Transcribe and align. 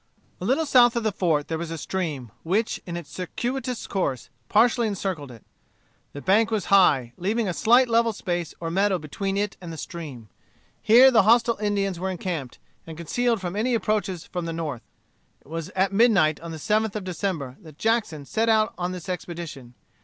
A 0.41 0.45
little 0.45 0.65
south 0.65 0.95
of 0.95 1.03
the 1.03 1.11
fort 1.11 1.47
there 1.47 1.59
was 1.59 1.69
a 1.69 1.77
stream, 1.77 2.31
which, 2.41 2.81
in 2.87 2.97
its 2.97 3.11
circuitous 3.11 3.85
course, 3.85 4.31
partially 4.49 4.87
encircled 4.87 5.29
it. 5.29 5.45
The 6.13 6.23
bank 6.23 6.49
was 6.49 6.65
high, 6.73 7.13
leaving 7.17 7.47
a 7.47 7.53
slight 7.53 7.87
level 7.87 8.11
space 8.11 8.55
or 8.59 8.71
meadow 8.71 8.97
between 8.97 9.37
it 9.37 9.57
and 9.61 9.71
the 9.71 9.77
stream. 9.77 10.29
Here 10.81 11.11
the 11.11 11.21
hostile 11.21 11.59
Indians 11.61 11.99
were 11.99 12.09
encamped, 12.09 12.57
and 12.87 12.97
concealed 12.97 13.41
from 13.41 13.55
any 13.55 13.75
approaches 13.75 14.25
from 14.25 14.45
the 14.45 14.53
north. 14.53 14.81
It 15.41 15.47
was 15.49 15.69
at 15.75 15.93
midnight, 15.93 16.39
on 16.39 16.49
the 16.49 16.57
7th 16.57 16.95
of 16.95 17.03
December, 17.03 17.57
that 17.61 17.77
Jackson 17.77 18.25
set 18.25 18.49
out 18.49 18.73
on 18.79 18.93
this 18.93 19.07
expedition. 19.07 19.75